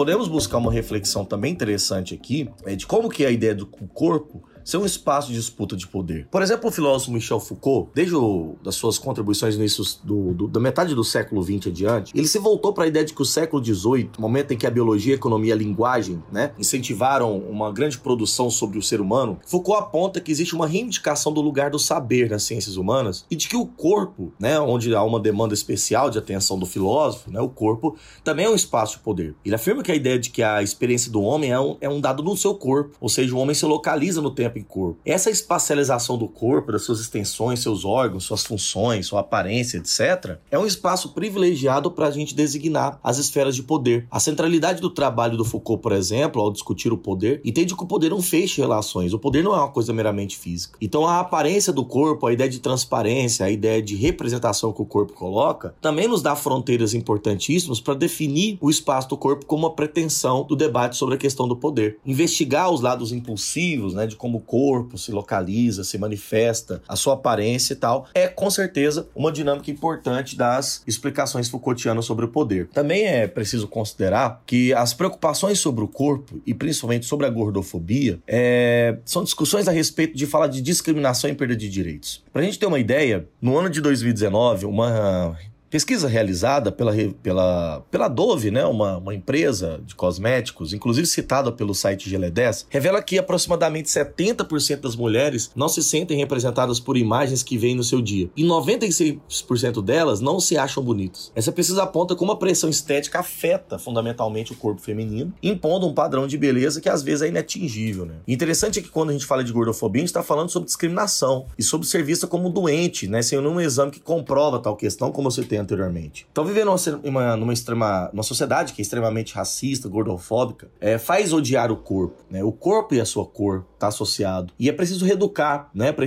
Podemos 0.02 0.26
buscar 0.26 0.58
uma 0.58 0.72
reflexão 0.72 1.24
também 1.24 1.52
interessante 1.52 2.12
aqui 2.12 2.50
é 2.64 2.74
de 2.74 2.84
como 2.88 3.08
que 3.08 3.24
a 3.24 3.30
ideia 3.30 3.54
do 3.54 3.64
corpo 3.64 4.41
ser 4.64 4.76
um 4.76 4.86
espaço 4.86 5.28
de 5.28 5.34
disputa 5.34 5.76
de 5.76 5.86
poder. 5.86 6.26
Por 6.30 6.42
exemplo, 6.42 6.68
o 6.68 6.72
filósofo 6.72 7.12
Michel 7.12 7.40
Foucault, 7.40 7.90
desde 7.94 8.14
o, 8.14 8.56
das 8.62 8.74
suas 8.74 8.98
contribuições 8.98 9.56
no 9.56 9.62
início 9.62 9.84
do, 10.04 10.34
do, 10.34 10.48
da 10.48 10.60
metade 10.60 10.94
do 10.94 11.04
século 11.04 11.42
XX 11.42 11.68
adiante, 11.68 12.12
ele 12.16 12.26
se 12.26 12.38
voltou 12.38 12.72
para 12.72 12.84
a 12.84 12.86
ideia 12.86 13.04
de 13.04 13.12
que 13.12 13.22
o 13.22 13.24
século 13.24 13.64
XVIII, 13.64 14.10
momento 14.18 14.52
em 14.52 14.56
que 14.56 14.66
a 14.66 14.70
biologia, 14.70 15.14
a 15.14 15.16
economia 15.16 15.50
e 15.50 15.52
a 15.52 15.56
linguagem 15.56 16.22
né, 16.30 16.52
incentivaram 16.58 17.38
uma 17.38 17.72
grande 17.72 17.98
produção 17.98 18.50
sobre 18.50 18.78
o 18.78 18.82
ser 18.82 19.00
humano, 19.00 19.38
Foucault 19.46 19.82
aponta 19.82 20.20
que 20.20 20.30
existe 20.30 20.54
uma 20.54 20.66
reivindicação 20.66 21.32
do 21.32 21.40
lugar 21.40 21.70
do 21.70 21.78
saber 21.78 22.30
nas 22.30 22.44
ciências 22.44 22.76
humanas 22.76 23.24
e 23.30 23.36
de 23.36 23.48
que 23.48 23.56
o 23.56 23.66
corpo, 23.66 24.32
né, 24.38 24.58
onde 24.60 24.94
há 24.94 25.02
uma 25.02 25.20
demanda 25.20 25.54
especial 25.54 26.10
de 26.10 26.18
atenção 26.18 26.58
do 26.58 26.66
filósofo, 26.66 27.30
né, 27.30 27.40
o 27.40 27.48
corpo 27.48 27.96
também 28.22 28.46
é 28.46 28.50
um 28.50 28.54
espaço 28.54 28.98
de 28.98 29.02
poder. 29.02 29.34
Ele 29.44 29.54
afirma 29.54 29.82
que 29.82 29.92
a 29.92 29.94
ideia 29.94 30.18
de 30.18 30.30
que 30.30 30.42
a 30.42 30.62
experiência 30.62 31.10
do 31.10 31.22
homem 31.22 31.50
é 31.50 31.60
um, 31.60 31.76
é 31.80 31.88
um 31.88 32.00
dado 32.00 32.22
no 32.22 32.36
seu 32.36 32.54
corpo, 32.54 32.96
ou 33.00 33.08
seja, 33.08 33.34
o 33.34 33.38
homem 33.38 33.54
se 33.54 33.64
localiza 33.64 34.20
no 34.20 34.30
tempo 34.30 34.51
em 34.58 34.62
corpo. 34.62 34.98
Essa 35.04 35.30
espacialização 35.30 36.16
do 36.18 36.28
corpo, 36.28 36.72
das 36.72 36.82
suas 36.82 37.00
extensões, 37.00 37.60
seus 37.60 37.84
órgãos, 37.84 38.24
suas 38.24 38.44
funções, 38.44 39.06
sua 39.06 39.20
aparência, 39.20 39.78
etc., 39.78 40.38
é 40.50 40.58
um 40.58 40.66
espaço 40.66 41.10
privilegiado 41.10 41.90
para 41.90 42.06
a 42.06 42.10
gente 42.10 42.34
designar 42.34 42.98
as 43.02 43.18
esferas 43.18 43.54
de 43.54 43.62
poder. 43.62 44.06
A 44.10 44.20
centralidade 44.20 44.80
do 44.80 44.90
trabalho 44.90 45.36
do 45.36 45.44
Foucault, 45.44 45.82
por 45.82 45.92
exemplo, 45.92 46.40
ao 46.40 46.52
discutir 46.52 46.92
o 46.92 46.98
poder, 46.98 47.40
entende 47.44 47.74
que 47.74 47.82
o 47.82 47.86
poder 47.86 48.10
não 48.10 48.22
fecha 48.22 48.62
relações. 48.62 49.12
O 49.12 49.18
poder 49.18 49.42
não 49.42 49.54
é 49.54 49.58
uma 49.58 49.70
coisa 49.70 49.92
meramente 49.92 50.36
física. 50.36 50.76
Então 50.80 51.06
a 51.06 51.20
aparência 51.20 51.72
do 51.72 51.84
corpo, 51.84 52.26
a 52.26 52.32
ideia 52.32 52.48
de 52.48 52.60
transparência, 52.60 53.46
a 53.46 53.50
ideia 53.50 53.82
de 53.82 53.94
representação 53.96 54.72
que 54.72 54.82
o 54.82 54.86
corpo 54.86 55.12
coloca, 55.12 55.74
também 55.80 56.08
nos 56.08 56.22
dá 56.22 56.34
fronteiras 56.36 56.94
importantíssimas 56.94 57.80
para 57.80 57.94
definir 57.94 58.58
o 58.60 58.70
espaço 58.70 59.08
do 59.08 59.16
corpo 59.16 59.46
como 59.46 59.66
uma 59.66 59.74
pretensão 59.74 60.44
do 60.44 60.56
debate 60.56 60.96
sobre 60.96 61.14
a 61.14 61.18
questão 61.18 61.46
do 61.48 61.56
poder. 61.56 61.98
Investigar 62.04 62.70
os 62.70 62.80
lados 62.80 63.12
impulsivos, 63.12 63.94
né, 63.94 64.06
de 64.06 64.16
como 64.16 64.38
o 64.38 64.40
corpo 64.42 64.98
se 64.98 65.12
localiza, 65.12 65.84
se 65.84 65.98
manifesta, 65.98 66.82
a 66.86 66.96
sua 66.96 67.14
aparência 67.14 67.72
e 67.72 67.76
tal, 67.76 68.08
é 68.14 68.28
com 68.28 68.50
certeza 68.50 69.08
uma 69.14 69.32
dinâmica 69.32 69.70
importante 69.70 70.36
das 70.36 70.82
explicações 70.86 71.48
Foucaultianas 71.48 72.04
sobre 72.04 72.24
o 72.24 72.28
poder. 72.28 72.68
Também 72.68 73.06
é 73.06 73.26
preciso 73.26 73.68
considerar 73.68 74.42
que 74.46 74.72
as 74.72 74.94
preocupações 74.94 75.58
sobre 75.58 75.84
o 75.84 75.88
corpo 75.88 76.40
e 76.46 76.54
principalmente 76.54 77.06
sobre 77.06 77.26
a 77.26 77.30
gordofobia 77.30 78.18
é, 78.26 78.98
são 79.04 79.24
discussões 79.24 79.68
a 79.68 79.72
respeito 79.72 80.16
de 80.16 80.26
falar 80.26 80.46
de 80.46 80.60
discriminação 80.60 81.30
e 81.30 81.34
perda 81.34 81.56
de 81.56 81.68
direitos. 81.68 82.22
Para 82.32 82.42
a 82.42 82.44
gente 82.44 82.58
ter 82.58 82.66
uma 82.66 82.78
ideia, 82.78 83.28
no 83.40 83.56
ano 83.56 83.70
de 83.70 83.80
2019, 83.80 84.66
uma 84.66 85.36
Pesquisa 85.72 86.06
realizada 86.06 86.70
pela, 86.70 86.92
pela, 87.22 87.82
pela 87.90 88.06
Dove, 88.06 88.50
né, 88.50 88.62
uma, 88.66 88.98
uma 88.98 89.14
empresa 89.14 89.80
de 89.86 89.94
cosméticos, 89.94 90.74
inclusive 90.74 91.06
citada 91.06 91.50
pelo 91.50 91.74
site 91.74 92.10
GL10, 92.10 92.66
revela 92.68 93.00
que 93.00 93.18
aproximadamente 93.18 93.88
70% 93.88 94.80
das 94.80 94.94
mulheres 94.94 95.50
não 95.56 95.70
se 95.70 95.82
sentem 95.82 96.18
representadas 96.18 96.78
por 96.78 96.98
imagens 96.98 97.42
que 97.42 97.56
veem 97.56 97.74
no 97.74 97.82
seu 97.82 98.02
dia. 98.02 98.28
E 98.36 98.44
96% 98.44 99.82
delas 99.82 100.20
não 100.20 100.38
se 100.38 100.58
acham 100.58 100.84
bonitas. 100.84 101.32
Essa 101.34 101.50
pesquisa 101.50 101.84
aponta 101.84 102.14
como 102.14 102.32
a 102.32 102.36
pressão 102.36 102.68
estética 102.68 103.20
afeta 103.20 103.78
fundamentalmente 103.78 104.52
o 104.52 104.56
corpo 104.56 104.82
feminino, 104.82 105.32
impondo 105.42 105.86
um 105.86 105.94
padrão 105.94 106.26
de 106.26 106.36
beleza 106.36 106.82
que 106.82 106.88
às 106.90 107.02
vezes 107.02 107.22
é 107.22 107.28
inatingível. 107.28 108.04
Né? 108.04 108.16
interessante 108.28 108.78
é 108.78 108.82
que 108.82 108.90
quando 108.90 109.08
a 109.08 109.12
gente 109.14 109.24
fala 109.24 109.42
de 109.42 109.50
gordofobia, 109.50 110.00
a 110.00 110.02
gente 110.02 110.10
está 110.10 110.22
falando 110.22 110.50
sobre 110.50 110.66
discriminação 110.66 111.46
e 111.58 111.62
sobre 111.62 111.86
ser 111.86 112.04
vista 112.04 112.26
como 112.26 112.50
doente, 112.50 113.08
né, 113.08 113.22
sem 113.22 113.40
nenhum 113.40 113.58
exame 113.58 113.90
que 113.90 114.00
comprova 114.00 114.58
tal 114.58 114.76
questão, 114.76 115.10
como 115.10 115.30
você 115.30 115.42
tem 115.42 115.61
anteriormente. 115.62 116.26
Então, 116.30 116.44
viver 116.44 116.64
numa, 116.64 117.36
numa, 117.36 117.52
extrema, 117.52 118.10
sociedade 118.22 118.72
que 118.72 118.80
é 118.80 118.82
extremamente 118.82 119.34
racista, 119.34 119.88
gordofóbica, 119.88 120.70
é, 120.80 120.98
faz 120.98 121.32
odiar 121.32 121.70
o 121.70 121.76
corpo. 121.76 122.24
Né? 122.30 122.42
O 122.42 122.52
corpo 122.52 122.94
e 122.94 123.00
a 123.00 123.04
sua 123.04 123.26
cor 123.26 123.64
está 123.74 123.88
associado. 123.88 124.52
E 124.58 124.68
é 124.68 124.72
preciso 124.72 125.04
reeducar, 125.04 125.68
né, 125.74 125.92
para 125.92 126.06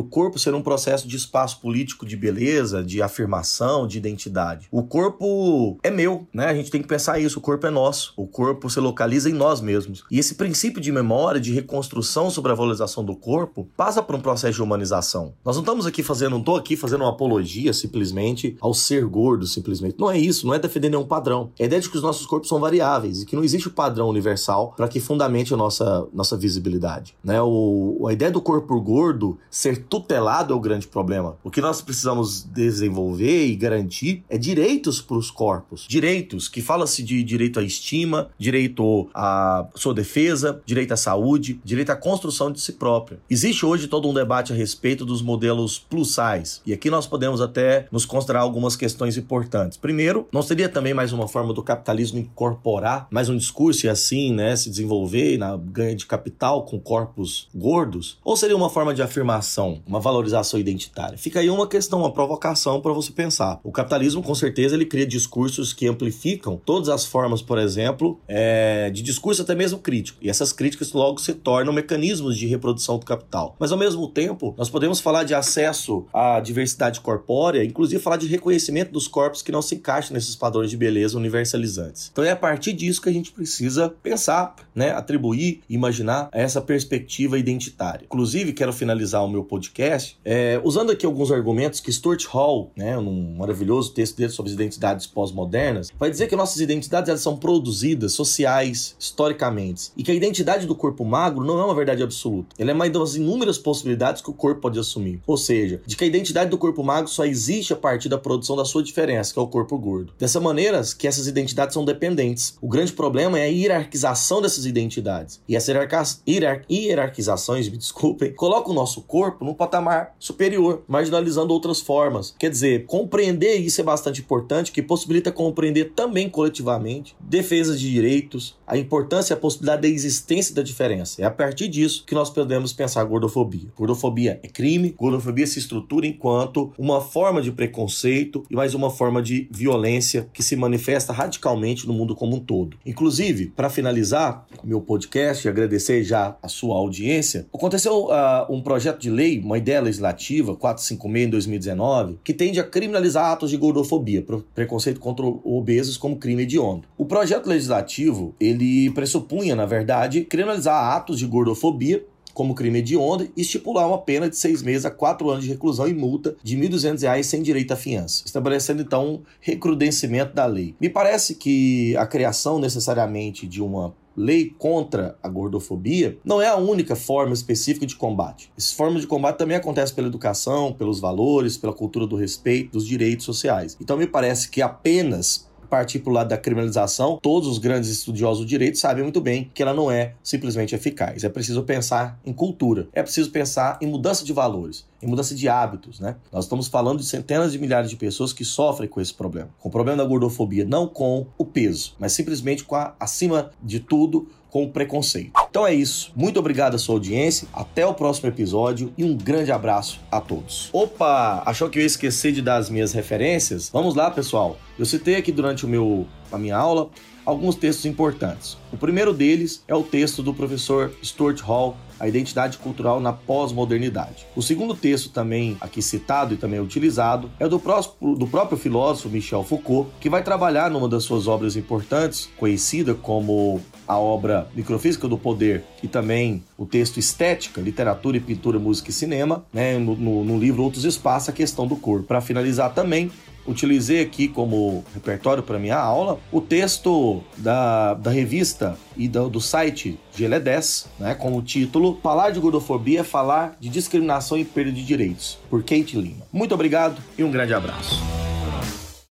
o 0.00 0.04
corpo 0.04 0.38
ser 0.38 0.54
um 0.54 0.62
processo 0.62 1.06
de 1.06 1.16
espaço 1.16 1.60
político 1.60 2.04
de 2.04 2.16
beleza, 2.16 2.82
de 2.82 3.00
afirmação, 3.00 3.86
de 3.86 3.98
identidade. 3.98 4.68
O 4.70 4.82
corpo 4.82 5.78
é 5.82 5.90
meu, 5.90 6.26
né? 6.32 6.46
A 6.46 6.54
gente 6.54 6.70
tem 6.70 6.82
que 6.82 6.88
pensar 6.88 7.18
isso. 7.18 7.38
O 7.38 7.42
corpo 7.42 7.66
é 7.66 7.70
nosso. 7.70 8.12
O 8.16 8.26
corpo 8.26 8.68
se 8.68 8.80
localiza 8.80 9.30
em 9.30 9.32
nós 9.32 9.60
mesmos. 9.60 10.04
E 10.10 10.18
esse 10.18 10.34
princípio 10.34 10.80
de 10.80 10.90
memória, 10.90 11.40
de 11.40 11.52
reconstrução 11.52 12.30
sobre 12.30 12.52
a 12.52 12.54
valorização 12.54 13.04
do 13.04 13.16
corpo, 13.16 13.68
passa 13.76 14.02
por 14.02 14.14
um 14.14 14.20
processo 14.20 14.54
de 14.54 14.62
humanização. 14.62 15.34
Nós 15.44 15.56
não 15.56 15.62
estamos 15.62 15.86
aqui 15.86 16.02
fazendo, 16.02 16.32
não 16.32 16.40
estou 16.40 16.56
aqui 16.56 16.76
fazendo 16.76 17.02
uma 17.02 17.10
apologia 17.10 17.72
simplesmente 17.72 18.56
ao 18.60 18.74
ser 18.84 19.04
gordo, 19.06 19.46
simplesmente. 19.46 19.96
Não 19.98 20.10
é 20.10 20.18
isso. 20.18 20.46
Não 20.46 20.54
é 20.54 20.58
defender 20.58 20.88
nenhum 20.88 21.06
padrão. 21.06 21.50
É 21.58 21.64
a 21.64 21.66
ideia 21.66 21.80
de 21.80 21.88
que 21.88 21.96
os 21.96 22.02
nossos 22.02 22.26
corpos 22.26 22.48
são 22.48 22.60
variáveis 22.60 23.22
e 23.22 23.26
que 23.26 23.36
não 23.36 23.44
existe 23.44 23.68
o 23.68 23.70
um 23.70 23.74
padrão 23.74 24.08
universal 24.08 24.74
para 24.76 24.88
que 24.88 25.00
fundamente 25.00 25.52
a 25.52 25.56
nossa 25.56 26.06
nossa 26.12 26.36
visibilidade. 26.36 27.14
Né? 27.22 27.40
O, 27.42 28.06
a 28.08 28.12
ideia 28.12 28.30
do 28.30 28.40
corpo 28.40 28.80
gordo 28.80 29.38
ser 29.50 29.84
tutelado 29.84 30.52
é 30.52 30.56
o 30.56 30.60
grande 30.60 30.86
problema. 30.86 31.36
O 31.42 31.50
que 31.50 31.60
nós 31.60 31.80
precisamos 31.82 32.42
desenvolver 32.42 33.46
e 33.46 33.56
garantir 33.56 34.24
é 34.28 34.38
direitos 34.38 35.00
para 35.00 35.16
os 35.16 35.30
corpos. 35.30 35.86
Direitos, 35.88 36.48
que 36.48 36.62
fala-se 36.62 37.02
de 37.02 37.22
direito 37.22 37.58
à 37.58 37.62
estima, 37.62 38.30
direito 38.38 39.08
à 39.14 39.66
sua 39.74 39.94
defesa, 39.94 40.60
direito 40.64 40.92
à 40.92 40.96
saúde, 40.96 41.60
direito 41.64 41.90
à 41.90 41.96
construção 41.96 42.50
de 42.50 42.60
si 42.60 42.72
própria. 42.72 43.18
Existe 43.28 43.64
hoje 43.64 43.86
todo 43.86 44.08
um 44.08 44.14
debate 44.14 44.52
a 44.52 44.56
respeito 44.56 45.04
dos 45.04 45.22
modelos 45.22 45.78
plus 45.78 46.14
size. 46.14 46.60
E 46.66 46.72
aqui 46.72 46.90
nós 46.90 47.06
podemos 47.06 47.40
até 47.40 47.86
nos 47.90 48.04
considerar 48.04 48.40
algumas 48.40 48.73
questões 48.76 49.16
importantes. 49.16 49.78
Primeiro, 49.78 50.28
não 50.32 50.42
seria 50.42 50.68
também 50.68 50.94
mais 50.94 51.12
uma 51.12 51.28
forma 51.28 51.52
do 51.52 51.62
capitalismo 51.62 52.18
incorporar 52.18 53.06
mais 53.10 53.28
um 53.28 53.36
discurso 53.36 53.86
e 53.86 53.88
assim, 53.88 54.32
né, 54.32 54.56
se 54.56 54.70
desenvolver 54.70 55.38
na 55.38 55.56
ganha 55.56 55.94
de 55.94 56.06
capital 56.06 56.64
com 56.64 56.78
corpos 56.78 57.48
gordos? 57.54 58.18
Ou 58.24 58.36
seria 58.36 58.56
uma 58.56 58.70
forma 58.70 58.94
de 58.94 59.02
afirmação, 59.02 59.82
uma 59.86 60.00
valorização 60.00 60.58
identitária? 60.58 61.18
Fica 61.18 61.40
aí 61.40 61.50
uma 61.50 61.66
questão, 61.66 62.00
uma 62.00 62.12
provocação 62.12 62.80
para 62.80 62.92
você 62.92 63.12
pensar. 63.12 63.60
O 63.62 63.72
capitalismo, 63.72 64.22
com 64.22 64.34
certeza, 64.34 64.74
ele 64.74 64.86
cria 64.86 65.06
discursos 65.06 65.72
que 65.72 65.86
amplificam 65.86 66.60
todas 66.64 66.88
as 66.88 67.04
formas, 67.04 67.42
por 67.42 67.58
exemplo, 67.58 68.20
é, 68.28 68.90
de 68.90 69.02
discurso 69.02 69.42
até 69.42 69.54
mesmo 69.54 69.78
crítico. 69.78 70.18
E 70.20 70.28
essas 70.28 70.52
críticas 70.52 70.92
logo 70.92 71.20
se 71.20 71.32
tornam 71.34 71.72
mecanismos 71.72 72.36
de 72.36 72.46
reprodução 72.46 72.98
do 72.98 73.06
capital. 73.06 73.56
Mas, 73.58 73.72
ao 73.72 73.78
mesmo 73.78 74.08
tempo, 74.08 74.54
nós 74.56 74.70
podemos 74.70 75.00
falar 75.00 75.24
de 75.24 75.34
acesso 75.34 76.06
à 76.12 76.40
diversidade 76.40 77.00
corpórea, 77.00 77.64
inclusive 77.64 78.02
falar 78.02 78.16
de 78.16 78.26
reconhecimento 78.26 78.53
dos 78.92 79.08
corpos 79.08 79.42
que 79.42 79.52
não 79.52 79.62
se 79.62 79.74
encaixam 79.74 80.14
nesses 80.14 80.36
padrões 80.36 80.70
de 80.70 80.76
beleza 80.76 81.16
universalizantes. 81.16 82.10
Então, 82.12 82.24
é 82.24 82.30
a 82.30 82.36
partir 82.36 82.72
disso 82.72 83.00
que 83.00 83.08
a 83.08 83.12
gente 83.12 83.32
precisa 83.32 83.88
pensar, 84.02 84.54
né, 84.74 84.90
atribuir, 84.90 85.62
imaginar 85.68 86.28
essa 86.32 86.60
perspectiva 86.60 86.84
perspectiva 86.94 87.38
identitária. 87.38 88.04
Inclusive, 88.04 88.52
quero 88.52 88.72
finalizar 88.72 89.24
o 89.24 89.28
meu 89.28 89.44
podcast 89.44 90.18
é, 90.24 90.60
usando 90.64 90.90
aqui 90.92 91.06
alguns 91.06 91.30
argumentos 91.30 91.80
que 91.80 91.92
Stuart 91.92 92.24
Hall, 92.26 92.70
né, 92.76 92.96
num 92.96 93.36
maravilhoso 93.36 93.92
texto 93.92 94.16
dele 94.16 94.30
sobre 94.30 94.50
as 94.50 94.54
identidades 94.54 95.06
pós-modernas, 95.06 95.92
vai 95.98 96.10
dizer 96.10 96.28
que 96.28 96.36
nossas 96.36 96.60
identidades 96.60 97.08
elas 97.08 97.20
são 97.20 97.36
produzidas 97.36 98.12
sociais, 98.12 98.96
historicamente, 98.98 99.92
e 99.96 100.02
que 100.02 100.10
a 100.10 100.14
identidade 100.14 100.66
do 100.66 100.74
corpo 100.74 101.04
magro 101.04 101.44
não 101.44 101.58
é 101.58 101.64
uma 101.64 101.74
verdade 101.74 102.02
absoluta. 102.02 102.54
Ela 102.58 102.70
é 102.70 102.74
uma 102.74 102.88
das 102.88 103.14
inúmeras 103.14 103.58
possibilidades 103.58 104.22
que 104.22 104.30
o 104.30 104.34
corpo 104.34 104.60
pode 104.60 104.78
assumir. 104.78 105.20
Ou 105.26 105.36
seja, 105.36 105.80
de 105.86 105.96
que 105.96 106.04
a 106.04 106.06
identidade 106.06 106.50
do 106.50 106.58
corpo 106.58 106.82
magro 106.82 107.10
só 107.10 107.24
existe 107.24 107.72
a 107.72 107.76
partir 107.76 108.08
da 108.08 108.18
produção 108.18 108.43
da 108.54 108.64
sua 108.64 108.82
diferença, 108.82 109.32
que 109.32 109.38
é 109.38 109.42
o 109.42 109.48
corpo 109.48 109.78
gordo. 109.78 110.12
Dessa 110.18 110.40
maneira, 110.40 110.82
que 110.98 111.08
essas 111.08 111.26
identidades 111.26 111.74
são 111.74 111.84
dependentes. 111.84 112.56
O 112.60 112.68
grande 112.68 112.92
problema 112.92 113.38
é 113.38 113.44
a 113.44 113.46
hierarquização 113.46 114.42
dessas 114.42 114.66
identidades. 114.66 115.40
E 115.48 115.56
essa 115.56 115.72
hierarquia 115.72 116.64
hierarquizações, 116.68 117.68
me 117.68 117.76
desculpem, 117.76 118.32
coloca 118.32 118.70
o 118.70 118.74
nosso 118.74 119.02
corpo 119.02 119.44
num 119.44 119.54
patamar 119.54 120.14
superior, 120.18 120.82
marginalizando 120.86 121.52
outras 121.52 121.80
formas. 121.80 122.34
Quer 122.38 122.50
dizer, 122.50 122.86
compreender 122.86 123.56
isso 123.56 123.80
é 123.80 123.84
bastante 123.84 124.20
importante, 124.20 124.72
que 124.72 124.82
possibilita 124.82 125.32
compreender 125.32 125.92
também 125.94 126.28
coletivamente 126.28 127.16
defesa 127.20 127.76
de 127.76 127.90
direitos, 127.90 128.56
a 128.66 128.76
importância 128.76 129.32
e 129.32 129.36
a 129.36 129.40
possibilidade 129.40 129.82
da 129.82 129.88
existência 129.88 130.54
da 130.54 130.62
diferença. 130.62 131.22
É 131.22 131.24
a 131.24 131.30
partir 131.30 131.68
disso 131.68 132.04
que 132.06 132.14
nós 132.14 132.30
podemos 132.30 132.72
pensar 132.72 133.04
gordofobia. 133.04 133.68
Gordofobia 133.76 134.40
é 134.42 134.48
crime, 134.48 134.94
gordofobia 134.96 135.46
se 135.46 135.58
estrutura 135.58 136.06
enquanto 136.06 136.72
uma 136.78 137.00
forma 137.00 137.42
de 137.42 137.52
preconceito 137.52 138.33
e 138.50 138.56
mais 138.56 138.74
uma 138.74 138.90
forma 138.90 139.22
de 139.22 139.48
violência 139.50 140.28
que 140.32 140.42
se 140.42 140.56
manifesta 140.56 141.12
radicalmente 141.12 141.86
no 141.86 141.92
mundo 141.92 142.14
como 142.14 142.36
um 142.36 142.40
todo. 142.40 142.76
Inclusive, 142.84 143.52
para 143.54 143.68
finalizar 143.70 144.46
meu 144.62 144.80
podcast 144.80 145.46
e 145.46 145.50
agradecer 145.50 146.02
já 146.02 146.36
a 146.42 146.48
sua 146.48 146.76
audiência, 146.76 147.46
aconteceu 147.52 148.06
uh, 148.06 148.50
um 148.50 148.62
projeto 148.62 149.00
de 149.00 149.10
lei, 149.10 149.38
uma 149.40 149.58
ideia 149.58 149.80
legislativa, 149.80 150.56
456 150.56 151.26
em 151.26 151.30
2019, 151.30 152.18
que 152.24 152.34
tende 152.34 152.60
a 152.60 152.64
criminalizar 152.64 153.32
atos 153.32 153.50
de 153.50 153.56
gordofobia, 153.56 154.24
preconceito 154.54 155.00
contra 155.00 155.24
obesos 155.24 155.96
como 155.96 156.16
crime 156.16 156.42
hediondo. 156.42 156.88
O 156.96 157.04
projeto 157.04 157.46
legislativo, 157.46 158.34
ele 158.40 158.90
pressupunha, 158.90 159.54
na 159.54 159.66
verdade, 159.66 160.22
criminalizar 160.22 160.96
atos 160.96 161.18
de 161.18 161.26
gordofobia 161.26 162.04
como 162.34 162.54
crime 162.54 162.80
hediondo 162.80 163.28
e 163.36 163.40
estipular 163.40 163.86
uma 163.86 163.98
pena 163.98 164.28
de 164.28 164.36
seis 164.36 164.62
meses 164.62 164.84
a 164.84 164.90
quatro 164.90 165.30
anos 165.30 165.44
de 165.44 165.50
reclusão 165.50 165.88
e 165.88 165.94
multa 165.94 166.36
de 166.42 166.56
R$ 166.56 166.68
1.200 166.68 167.22
sem 167.22 167.42
direito 167.42 167.72
à 167.72 167.76
fiança, 167.76 168.24
estabelecendo 168.26 168.82
então 168.82 169.06
um 169.06 169.22
recrudescimento 169.40 170.34
da 170.34 170.44
lei. 170.44 170.74
Me 170.80 170.90
parece 170.90 171.36
que 171.36 171.96
a 171.96 172.06
criação 172.06 172.58
necessariamente 172.58 173.46
de 173.46 173.62
uma 173.62 173.94
lei 174.16 174.54
contra 174.58 175.16
a 175.22 175.28
gordofobia 175.28 176.18
não 176.24 176.40
é 176.40 176.48
a 176.48 176.56
única 176.56 176.94
forma 176.94 177.34
específica 177.34 177.86
de 177.86 177.96
combate. 177.96 178.50
Essas 178.56 178.72
formas 178.72 179.02
de 179.02 179.08
combate 179.08 179.38
também 179.38 179.56
acontecem 179.56 179.94
pela 179.94 180.08
educação, 180.08 180.72
pelos 180.72 181.00
valores, 181.00 181.56
pela 181.56 181.72
cultura 181.72 182.06
do 182.06 182.16
respeito, 182.16 182.72
dos 182.72 182.86
direitos 182.86 183.24
sociais. 183.24 183.76
Então 183.80 183.96
me 183.96 184.06
parece 184.06 184.48
que 184.48 184.62
apenas 184.62 185.48
partir 185.74 185.98
para 185.98 186.10
o 186.10 186.14
lado 186.14 186.28
da 186.28 186.38
criminalização, 186.38 187.18
todos 187.20 187.48
os 187.48 187.58
grandes 187.58 187.90
estudiosos 187.90 188.44
do 188.44 188.48
direito 188.48 188.78
sabem 188.78 189.02
muito 189.02 189.20
bem 189.20 189.50
que 189.52 189.60
ela 189.60 189.74
não 189.74 189.90
é 189.90 190.14
simplesmente 190.22 190.72
eficaz. 190.72 191.24
É 191.24 191.28
preciso 191.28 191.64
pensar 191.64 192.16
em 192.24 192.32
cultura, 192.32 192.86
é 192.92 193.02
preciso 193.02 193.32
pensar 193.32 193.76
em 193.82 193.86
mudança 193.88 194.24
de 194.24 194.32
valores, 194.32 194.86
em 195.02 195.08
mudança 195.08 195.34
de 195.34 195.48
hábitos, 195.48 195.98
né? 195.98 196.14
Nós 196.30 196.44
estamos 196.44 196.68
falando 196.68 197.00
de 197.00 197.06
centenas 197.06 197.50
de 197.50 197.58
milhares 197.58 197.90
de 197.90 197.96
pessoas 197.96 198.32
que 198.32 198.44
sofrem 198.44 198.88
com 198.88 199.00
esse 199.00 199.12
problema. 199.12 199.48
Com 199.58 199.68
o 199.68 199.72
problema 199.72 200.00
da 200.00 200.08
gordofobia, 200.08 200.64
não 200.64 200.86
com 200.86 201.26
o 201.36 201.44
peso, 201.44 201.96
mas 201.98 202.12
simplesmente 202.12 202.62
com 202.62 202.76
a, 202.76 202.94
acima 203.00 203.50
de 203.60 203.80
tudo, 203.80 204.28
com 204.54 204.68
preconceito. 204.68 205.32
Então 205.50 205.66
é 205.66 205.74
isso. 205.74 206.12
Muito 206.14 206.38
obrigado 206.38 206.76
à 206.76 206.78
sua 206.78 206.94
audiência. 206.94 207.48
Até 207.52 207.84
o 207.84 207.92
próximo 207.92 208.28
episódio 208.28 208.92
e 208.96 209.02
um 209.02 209.16
grande 209.16 209.50
abraço 209.50 209.98
a 210.12 210.20
todos. 210.20 210.70
Opa, 210.72 211.42
achou 211.44 211.68
que 211.68 211.76
eu 211.76 211.80
ia 211.80 211.86
esquecer 211.88 212.30
de 212.30 212.40
dar 212.40 212.58
as 212.58 212.70
minhas 212.70 212.92
referências? 212.92 213.68
Vamos 213.72 213.96
lá, 213.96 214.12
pessoal. 214.12 214.56
Eu 214.78 214.86
citei 214.86 215.16
aqui 215.16 215.32
durante 215.32 215.66
o 215.66 215.68
meu 215.68 216.06
a 216.30 216.38
minha 216.38 216.56
aula 216.56 216.88
alguns 217.26 217.56
textos 217.56 217.84
importantes. 217.86 218.56
O 218.72 218.76
primeiro 218.76 219.12
deles 219.12 219.64
é 219.66 219.74
o 219.74 219.82
texto 219.82 220.22
do 220.22 220.32
professor 220.32 220.92
Stuart 221.02 221.40
Hall, 221.40 221.76
A 222.04 222.08
Identidade 222.08 222.58
Cultural 222.58 223.00
na 223.00 223.14
Pós-Modernidade. 223.14 224.26
O 224.36 224.42
segundo 224.42 224.74
texto, 224.74 225.08
também 225.08 225.56
aqui 225.58 225.80
citado 225.80 226.34
e 226.34 226.36
também 226.36 226.60
utilizado, 226.60 227.30
é 227.40 227.48
do, 227.48 227.56
do 227.56 228.26
próprio 228.26 228.58
filósofo 228.58 229.08
Michel 229.08 229.42
Foucault, 229.42 229.88
que 230.00 230.10
vai 230.10 230.22
trabalhar 230.22 230.70
numa 230.70 230.86
das 230.86 231.04
suas 231.04 231.26
obras 231.26 231.56
importantes, 231.56 232.28
conhecida 232.36 232.92
como 232.92 233.58
a 233.88 233.98
obra 233.98 234.46
Microfísica 234.54 235.08
do 235.08 235.16
Poder 235.16 235.64
e 235.82 235.88
também 235.88 236.44
o 236.56 236.66
texto 236.66 236.98
Estética, 236.98 237.60
Literatura 237.60 238.16
e 238.16 238.20
Pintura, 238.20 238.58
Música 238.58 238.90
e 238.90 238.92
Cinema, 238.92 239.44
né, 239.52 239.78
no, 239.78 239.96
no, 239.96 240.24
no 240.24 240.38
livro 240.38 240.62
Outros 240.62 240.84
Espaços, 240.84 241.28
a 241.28 241.32
questão 241.32 241.66
do 241.66 241.76
corpo. 241.76 242.06
Para 242.06 242.20
finalizar 242.20 242.72
também, 242.72 243.10
utilizei 243.46 244.00
aqui 244.00 244.28
como 244.28 244.84
repertório 244.94 245.42
para 245.42 245.58
minha 245.58 245.76
aula 245.76 246.18
o 246.32 246.40
texto 246.40 247.22
da, 247.36 247.94
da 247.94 248.10
revista 248.10 248.76
e 248.96 249.06
do, 249.08 249.28
do 249.28 249.40
site 249.40 249.98
GL10, 250.16 250.86
né, 250.98 251.14
com 251.14 251.36
o 251.36 251.42
título 251.42 251.98
Falar 252.02 252.30
de 252.30 252.40
Gordofobia 252.40 253.00
é 253.00 253.04
falar 253.04 253.56
de 253.60 253.68
discriminação 253.68 254.38
e 254.38 254.44
perda 254.44 254.72
de 254.72 254.84
direitos, 254.84 255.38
por 255.50 255.62
Kate 255.62 255.96
Lima. 255.96 256.24
Muito 256.32 256.54
obrigado 256.54 257.02
e 257.18 257.24
um 257.24 257.30
grande 257.30 257.52
abraço. 257.52 258.02